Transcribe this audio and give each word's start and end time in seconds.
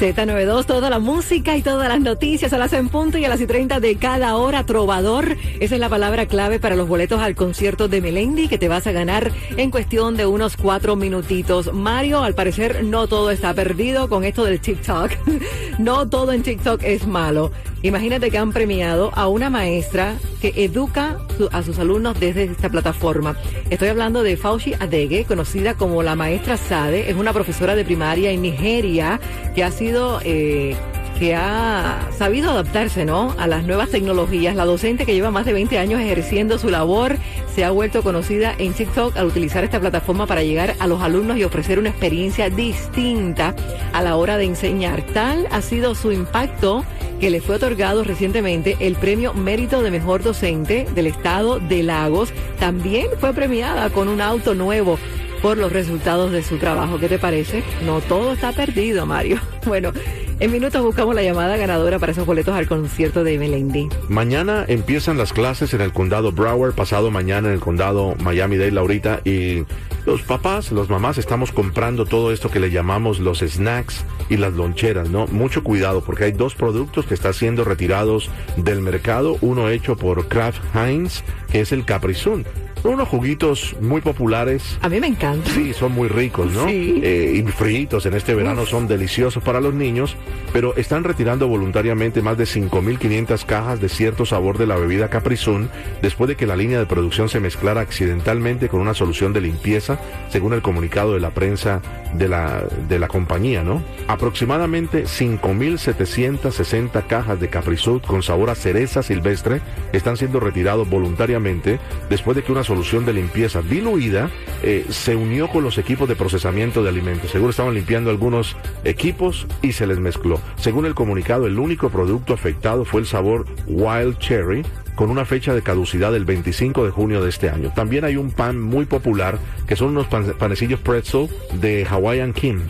Z92, 0.00 0.64
toda 0.64 0.88
la 0.88 0.98
música 0.98 1.58
y 1.58 1.62
todas 1.62 1.86
las 1.86 2.00
noticias 2.00 2.54
a 2.54 2.58
las 2.58 2.72
en 2.72 2.88
punto 2.88 3.18
y 3.18 3.26
a 3.26 3.28
las 3.28 3.38
y 3.42 3.46
30 3.46 3.80
de 3.80 3.96
cada 3.96 4.34
hora. 4.36 4.64
Trovador, 4.64 5.36
esa 5.60 5.74
es 5.74 5.80
la 5.80 5.90
palabra 5.90 6.24
clave 6.24 6.58
para 6.58 6.74
los 6.74 6.88
boletos 6.88 7.20
al 7.20 7.34
concierto 7.34 7.86
de 7.86 8.00
Melendi 8.00 8.48
que 8.48 8.56
te 8.56 8.68
vas 8.68 8.86
a 8.86 8.92
ganar 8.92 9.30
en 9.58 9.70
cuestión 9.70 10.16
de 10.16 10.24
unos 10.24 10.56
cuatro 10.56 10.96
minutitos. 10.96 11.74
Mario, 11.74 12.22
al 12.22 12.34
parecer 12.34 12.82
no 12.82 13.08
todo 13.08 13.30
está 13.30 13.52
perdido 13.52 14.08
con 14.08 14.24
esto 14.24 14.42
del 14.42 14.58
TikTok. 14.58 15.10
no 15.78 16.08
todo 16.08 16.32
en 16.32 16.44
TikTok 16.44 16.82
es 16.82 17.06
malo. 17.06 17.52
Imagínate 17.82 18.30
que 18.30 18.36
han 18.36 18.52
premiado 18.52 19.10
a 19.14 19.28
una 19.28 19.48
maestra 19.48 20.16
que 20.42 20.52
educa 20.56 21.18
a 21.50 21.62
sus 21.62 21.78
alumnos 21.78 22.18
desde 22.20 22.44
esta 22.44 22.68
plataforma. 22.68 23.36
Estoy 23.70 23.88
hablando 23.88 24.22
de 24.22 24.36
Fauci 24.36 24.74
Adege, 24.78 25.24
conocida 25.24 25.74
como 25.74 26.02
la 26.02 26.14
maestra 26.14 26.58
Sade. 26.58 27.10
Es 27.10 27.16
una 27.16 27.32
profesora 27.32 27.74
de 27.74 27.84
primaria 27.84 28.30
en 28.30 28.42
Nigeria 28.42 29.20
que 29.54 29.64
ha 29.64 29.70
sido... 29.70 30.20
Eh, 30.24 30.76
que 31.18 31.34
ha 31.34 32.08
sabido 32.16 32.50
adaptarse, 32.50 33.04
¿no? 33.04 33.34
A 33.36 33.46
las 33.46 33.64
nuevas 33.64 33.90
tecnologías. 33.90 34.56
La 34.56 34.64
docente 34.64 35.04
que 35.04 35.12
lleva 35.12 35.30
más 35.30 35.44
de 35.44 35.52
20 35.52 35.76
años 35.78 36.00
ejerciendo 36.00 36.58
su 36.58 36.70
labor 36.70 37.18
se 37.54 37.62
ha 37.62 37.70
vuelto 37.70 38.02
conocida 38.02 38.54
en 38.56 38.72
TikTok 38.72 39.18
al 39.18 39.26
utilizar 39.26 39.62
esta 39.62 39.78
plataforma 39.78 40.26
para 40.26 40.42
llegar 40.42 40.76
a 40.78 40.86
los 40.86 41.02
alumnos 41.02 41.36
y 41.36 41.44
ofrecer 41.44 41.78
una 41.78 41.90
experiencia 41.90 42.48
distinta 42.48 43.54
a 43.92 44.00
la 44.00 44.16
hora 44.16 44.38
de 44.38 44.44
enseñar. 44.44 45.02
Tal 45.12 45.46
ha 45.50 45.60
sido 45.60 45.94
su 45.94 46.10
impacto 46.10 46.86
que 47.20 47.30
le 47.30 47.40
fue 47.40 47.56
otorgado 47.56 48.02
recientemente 48.02 48.76
el 48.80 48.96
premio 48.96 49.34
Mérito 49.34 49.82
de 49.82 49.90
Mejor 49.90 50.22
Docente 50.22 50.86
del 50.94 51.06
Estado 51.06 51.60
de 51.60 51.82
Lagos. 51.82 52.32
También 52.58 53.08
fue 53.18 53.34
premiada 53.34 53.90
con 53.90 54.08
un 54.08 54.20
auto 54.20 54.54
nuevo 54.54 54.98
por 55.42 55.56
los 55.56 55.72
resultados 55.72 56.32
de 56.32 56.42
su 56.42 56.58
trabajo. 56.58 56.98
¿Qué 56.98 57.08
te 57.08 57.18
parece? 57.18 57.62
No 57.84 58.00
todo 58.00 58.32
está 58.32 58.52
perdido, 58.52 59.06
Mario. 59.06 59.38
Bueno, 59.66 59.92
en 60.40 60.50
minutos 60.50 60.82
buscamos 60.82 61.14
la 61.14 61.22
llamada 61.22 61.58
ganadora 61.58 61.98
para 61.98 62.12
esos 62.12 62.24
boletos 62.24 62.54
al 62.54 62.66
concierto 62.66 63.24
de 63.24 63.38
Melendi. 63.38 63.90
Mañana 64.08 64.64
empiezan 64.66 65.18
las 65.18 65.34
clases 65.34 65.74
en 65.74 65.82
el 65.82 65.92
condado 65.92 66.32
Broward, 66.32 66.74
pasado 66.74 67.10
mañana 67.10 67.48
en 67.48 67.54
el 67.54 67.60
condado 67.60 68.16
Miami-Dade, 68.22 68.72
Laurita, 68.72 69.20
y 69.24 69.64
los 70.06 70.22
papás, 70.22 70.72
los 70.72 70.88
mamás 70.88 71.18
estamos 71.18 71.52
comprando 71.52 72.06
todo 72.06 72.32
esto 72.32 72.50
que 72.50 72.58
le 72.58 72.70
llamamos 72.70 73.20
los 73.20 73.40
snacks 73.40 74.02
y 74.30 74.38
las 74.38 74.54
loncheras, 74.54 75.10
¿no? 75.10 75.26
Mucho 75.26 75.62
cuidado 75.62 76.02
porque 76.02 76.24
hay 76.24 76.32
dos 76.32 76.54
productos 76.54 77.04
que 77.04 77.14
están 77.14 77.34
siendo 77.34 77.64
retirados 77.64 78.30
del 78.56 78.80
mercado, 78.80 79.36
uno 79.42 79.68
hecho 79.68 79.96
por 79.96 80.26
Kraft 80.28 80.62
Heinz, 80.74 81.22
que 81.52 81.60
es 81.60 81.72
el 81.72 81.84
Caprizun 81.84 82.46
son 82.82 82.94
unos 82.94 83.08
juguitos 83.08 83.76
muy 83.80 84.00
populares. 84.00 84.78
A 84.80 84.88
mí 84.88 85.00
me 85.00 85.06
encanta. 85.06 85.50
Sí, 85.50 85.72
son 85.72 85.92
muy 85.92 86.08
ricos, 86.08 86.52
¿no? 86.52 86.68
Sí. 86.68 87.00
Eh, 87.02 87.34
y 87.36 87.42
fritos 87.50 88.06
en 88.06 88.14
este 88.14 88.34
verano 88.34 88.66
son 88.66 88.88
deliciosos 88.88 89.42
para 89.42 89.60
los 89.60 89.74
niños, 89.74 90.16
pero 90.52 90.74
están 90.76 91.04
retirando 91.04 91.48
voluntariamente 91.48 92.22
más 92.22 92.38
de 92.38 92.44
5.500 92.44 93.44
cajas 93.44 93.80
de 93.80 93.88
cierto 93.88 94.26
sabor 94.26 94.58
de 94.58 94.66
la 94.66 94.76
bebida 94.76 95.10
Caprizun 95.10 95.68
después 96.02 96.28
de 96.28 96.36
que 96.36 96.46
la 96.46 96.56
línea 96.56 96.78
de 96.78 96.86
producción 96.86 97.28
se 97.28 97.40
mezclara 97.40 97.80
accidentalmente 97.80 98.68
con 98.68 98.80
una 98.80 98.94
solución 98.94 99.32
de 99.32 99.40
limpieza, 99.40 99.98
según 100.28 100.52
el 100.52 100.62
comunicado 100.62 101.14
de 101.14 101.20
la 101.20 101.30
prensa 101.30 101.82
de 102.14 102.28
la, 102.28 102.64
de 102.88 102.98
la 102.98 103.08
compañía, 103.08 103.62
¿no? 103.62 103.82
Aproximadamente 104.08 105.04
5.760 105.04 107.06
cajas 107.06 107.40
de 107.40 107.48
Caprizun 107.48 108.00
con 108.00 108.22
sabor 108.22 108.50
a 108.50 108.54
cereza 108.54 109.02
silvestre 109.02 109.60
están 109.92 110.16
siendo 110.16 110.40
retirados 110.40 110.88
voluntariamente 110.88 111.78
después 112.08 112.36
de 112.36 112.42
que 112.42 112.52
una 112.52 112.64
solución 112.70 113.04
de 113.04 113.12
limpieza 113.12 113.62
diluida 113.62 114.30
eh, 114.62 114.86
se 114.90 115.16
unió 115.16 115.48
con 115.48 115.64
los 115.64 115.76
equipos 115.76 116.08
de 116.08 116.14
procesamiento 116.14 116.84
de 116.84 116.88
alimentos. 116.88 117.32
Seguro 117.32 117.50
estaban 117.50 117.74
limpiando 117.74 118.10
algunos 118.10 118.56
equipos 118.84 119.48
y 119.60 119.72
se 119.72 119.88
les 119.88 119.98
mezcló. 119.98 120.40
Según 120.54 120.86
el 120.86 120.94
comunicado, 120.94 121.48
el 121.48 121.58
único 121.58 121.90
producto 121.90 122.32
afectado 122.32 122.84
fue 122.84 123.00
el 123.00 123.08
sabor 123.08 123.44
Wild 123.66 124.18
Cherry, 124.18 124.62
con 124.94 125.10
una 125.10 125.24
fecha 125.24 125.52
de 125.52 125.62
caducidad 125.62 126.12
del 126.12 126.24
25 126.24 126.84
de 126.84 126.92
junio 126.92 127.20
de 127.20 127.30
este 127.30 127.50
año. 127.50 127.72
También 127.74 128.04
hay 128.04 128.16
un 128.16 128.30
pan 128.30 128.60
muy 128.60 128.84
popular 128.84 129.40
que 129.66 129.74
son 129.74 129.88
unos 129.88 130.06
panecillos 130.06 130.78
pretzel 130.78 131.28
de 131.54 131.84
Hawaiian 131.90 132.32
Kim. 132.32 132.60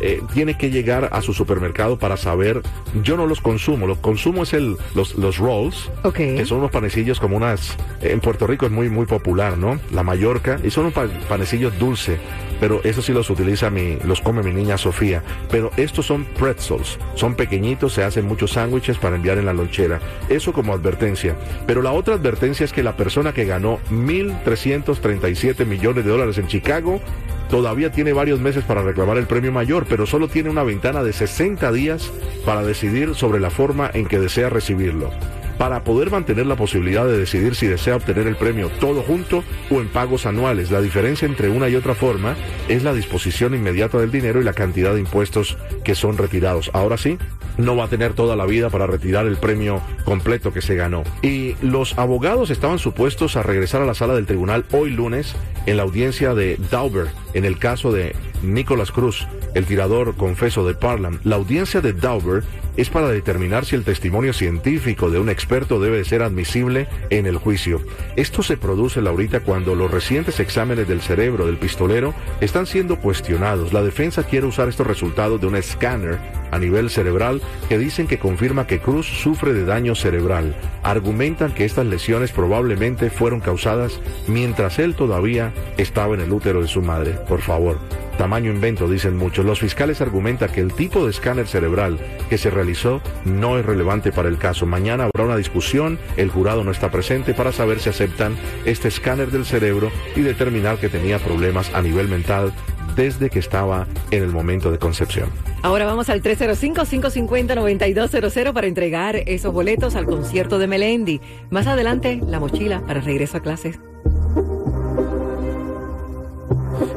Eh, 0.00 0.22
tiene 0.34 0.58
que 0.58 0.70
llegar 0.70 1.08
a 1.12 1.22
su 1.22 1.32
supermercado 1.32 1.98
para 1.98 2.16
saber, 2.16 2.62
yo 3.02 3.16
no 3.16 3.26
los 3.26 3.40
consumo, 3.40 3.86
lo 3.86 3.96
consumo 3.96 4.42
es 4.42 4.52
el, 4.52 4.76
los, 4.94 5.14
los 5.14 5.38
rolls, 5.38 5.90
okay. 6.02 6.36
que 6.36 6.44
son 6.44 6.58
unos 6.58 6.70
panecillos 6.70 7.18
como 7.18 7.36
unas, 7.36 7.76
en 8.02 8.20
Puerto 8.20 8.46
Rico 8.46 8.66
es 8.66 8.72
muy, 8.72 8.90
muy 8.90 9.06
popular, 9.06 9.56
¿no? 9.56 9.80
La 9.92 10.02
Mallorca, 10.02 10.60
y 10.62 10.70
son 10.70 10.86
unos 10.86 11.10
panecillos 11.28 11.78
dulces, 11.78 12.18
pero 12.60 12.82
eso 12.84 13.00
sí 13.00 13.12
los 13.12 13.30
utiliza 13.30 13.70
mi, 13.70 13.96
los 14.04 14.20
come 14.20 14.42
mi 14.42 14.52
niña 14.52 14.76
Sofía, 14.76 15.22
pero 15.50 15.70
estos 15.78 16.04
son 16.04 16.24
pretzels, 16.24 16.98
son 17.14 17.34
pequeñitos, 17.34 17.94
se 17.94 18.04
hacen 18.04 18.26
muchos 18.26 18.52
sándwiches 18.52 18.98
para 18.98 19.16
enviar 19.16 19.38
en 19.38 19.46
la 19.46 19.54
lonchera, 19.54 20.00
eso 20.28 20.52
como 20.52 20.74
advertencia, 20.74 21.36
pero 21.66 21.80
la 21.80 21.92
otra 21.92 22.14
advertencia 22.14 22.64
es 22.64 22.72
que 22.72 22.82
la 22.82 22.96
persona 22.96 23.32
que 23.32 23.46
ganó 23.46 23.78
1.337 23.90 25.64
millones 25.64 26.04
de 26.04 26.10
dólares 26.10 26.36
en 26.36 26.48
Chicago, 26.48 27.00
todavía 27.48 27.92
tiene 27.92 28.12
varios 28.12 28.40
meses 28.40 28.64
para 28.64 28.82
reclamar 28.82 29.18
el 29.18 29.26
premio 29.26 29.52
mayor, 29.52 29.86
pero 29.88 30.06
solo 30.06 30.28
tiene 30.28 30.50
una 30.50 30.62
ventana 30.62 31.02
de 31.02 31.12
60 31.12 31.70
días 31.72 32.10
para 32.44 32.62
decidir 32.62 33.14
sobre 33.14 33.40
la 33.40 33.50
forma 33.50 33.90
en 33.92 34.06
que 34.06 34.18
desea 34.18 34.48
recibirlo. 34.48 35.10
Para 35.58 35.84
poder 35.84 36.10
mantener 36.10 36.46
la 36.46 36.56
posibilidad 36.56 37.06
de 37.06 37.16
decidir 37.16 37.54
si 37.54 37.66
desea 37.66 37.96
obtener 37.96 38.26
el 38.26 38.36
premio 38.36 38.68
todo 38.78 39.02
junto 39.02 39.42
o 39.70 39.80
en 39.80 39.88
pagos 39.88 40.26
anuales, 40.26 40.70
la 40.70 40.82
diferencia 40.82 41.24
entre 41.24 41.48
una 41.48 41.68
y 41.70 41.76
otra 41.76 41.94
forma 41.94 42.36
es 42.68 42.82
la 42.82 42.92
disposición 42.92 43.54
inmediata 43.54 43.98
del 43.98 44.10
dinero 44.10 44.40
y 44.40 44.44
la 44.44 44.52
cantidad 44.52 44.92
de 44.92 45.00
impuestos 45.00 45.56
que 45.82 45.94
son 45.94 46.18
retirados. 46.18 46.70
Ahora 46.74 46.98
sí, 46.98 47.16
no 47.56 47.74
va 47.74 47.84
a 47.84 47.88
tener 47.88 48.12
toda 48.12 48.36
la 48.36 48.44
vida 48.44 48.68
para 48.68 48.86
retirar 48.86 49.26
el 49.26 49.38
premio 49.38 49.80
completo 50.04 50.52
que 50.52 50.60
se 50.60 50.76
ganó. 50.76 51.04
Y 51.22 51.56
los 51.62 51.96
abogados 51.98 52.50
estaban 52.50 52.78
supuestos 52.78 53.36
a 53.36 53.42
regresar 53.42 53.80
a 53.80 53.86
la 53.86 53.94
sala 53.94 54.14
del 54.14 54.26
tribunal 54.26 54.66
hoy 54.72 54.90
lunes 54.90 55.34
en 55.66 55.76
la 55.76 55.82
audiencia 55.82 56.34
de 56.34 56.56
Dauber 56.70 57.08
en 57.34 57.44
el 57.44 57.58
caso 57.58 57.92
de 57.92 58.14
Nicholas 58.42 58.92
Cruz, 58.92 59.26
el 59.56 59.64
tirador 59.64 60.16
confeso 60.16 60.66
de 60.66 60.74
Parham. 60.74 61.18
La 61.24 61.36
audiencia 61.36 61.80
de 61.80 61.94
Dauber 61.94 62.44
es 62.76 62.90
para 62.90 63.08
determinar 63.08 63.64
si 63.64 63.74
el 63.74 63.84
testimonio 63.84 64.34
científico 64.34 65.08
de 65.08 65.18
un 65.18 65.30
experto 65.30 65.80
debe 65.80 66.04
ser 66.04 66.22
admisible 66.22 66.88
en 67.08 67.24
el 67.24 67.38
juicio. 67.38 67.80
Esto 68.16 68.42
se 68.42 68.58
produce, 68.58 69.00
Laurita, 69.00 69.40
cuando 69.40 69.74
los 69.74 69.90
recientes 69.90 70.40
exámenes 70.40 70.86
del 70.86 71.00
cerebro 71.00 71.46
del 71.46 71.56
pistolero 71.56 72.12
están 72.42 72.66
siendo 72.66 72.98
cuestionados. 72.98 73.72
La 73.72 73.82
defensa 73.82 74.24
quiere 74.24 74.46
usar 74.46 74.68
estos 74.68 74.86
resultados 74.86 75.40
de 75.40 75.46
un 75.46 75.56
escáner 75.56 76.18
a 76.50 76.58
nivel 76.58 76.90
cerebral 76.90 77.40
que 77.70 77.78
dicen 77.78 78.06
que 78.06 78.18
confirma 78.18 78.66
que 78.66 78.80
Cruz 78.80 79.06
sufre 79.06 79.54
de 79.54 79.64
daño 79.64 79.94
cerebral. 79.94 80.54
Argumentan 80.82 81.54
que 81.54 81.64
estas 81.64 81.86
lesiones 81.86 82.30
probablemente 82.30 83.08
fueron 83.08 83.40
causadas 83.40 84.00
mientras 84.28 84.78
él 84.78 84.94
todavía 84.94 85.54
estaba 85.78 86.14
en 86.14 86.20
el 86.20 86.32
útero 86.32 86.60
de 86.60 86.68
su 86.68 86.82
madre. 86.82 87.12
Por 87.26 87.40
favor. 87.40 87.78
Tamaño 88.18 88.50
invento, 88.50 88.88
dicen 88.88 89.16
muchos. 89.16 89.44
Los 89.44 89.60
fiscales 89.60 90.00
argumentan 90.00 90.50
que 90.50 90.60
el 90.60 90.72
tipo 90.72 91.04
de 91.04 91.10
escáner 91.10 91.46
cerebral 91.46 91.98
que 92.30 92.38
se 92.38 92.50
realizó 92.50 93.02
no 93.24 93.58
es 93.58 93.66
relevante 93.66 94.10
para 94.10 94.28
el 94.28 94.38
caso. 94.38 94.64
Mañana 94.64 95.04
habrá 95.04 95.24
una 95.24 95.36
discusión, 95.36 95.98
el 96.16 96.30
jurado 96.30 96.64
no 96.64 96.70
está 96.70 96.90
presente 96.90 97.34
para 97.34 97.52
saber 97.52 97.78
si 97.78 97.90
aceptan 97.90 98.36
este 98.64 98.88
escáner 98.88 99.30
del 99.30 99.44
cerebro 99.44 99.90
y 100.14 100.22
determinar 100.22 100.78
que 100.78 100.88
tenía 100.88 101.18
problemas 101.18 101.72
a 101.74 101.82
nivel 101.82 102.08
mental 102.08 102.52
desde 102.96 103.28
que 103.28 103.38
estaba 103.38 103.86
en 104.10 104.22
el 104.22 104.30
momento 104.30 104.72
de 104.72 104.78
concepción. 104.78 105.28
Ahora 105.62 105.84
vamos 105.84 106.08
al 106.08 106.22
305-550-9200 106.22 108.52
para 108.52 108.66
entregar 108.66 109.16
esos 109.26 109.52
boletos 109.52 109.94
al 109.94 110.06
concierto 110.06 110.58
de 110.58 110.66
Melendi. 110.66 111.20
Más 111.50 111.66
adelante, 111.66 112.18
la 112.26 112.40
mochila 112.40 112.80
para 112.86 113.02
regreso 113.02 113.36
a 113.36 113.40
clases. 113.40 113.78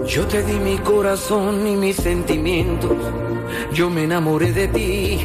Yo 0.09 0.25
te 0.25 0.41
di 0.41 0.53
mi 0.53 0.75
corazón 0.79 1.67
y 1.67 1.75
mis 1.75 1.97
sentimientos, 1.97 2.97
yo 3.71 3.91
me 3.91 4.05
enamoré 4.05 4.51
de 4.51 4.67
ti 4.67 5.19